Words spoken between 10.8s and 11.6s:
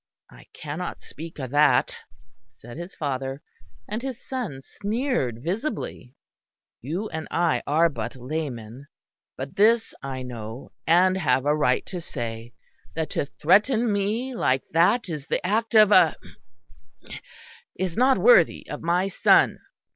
and have a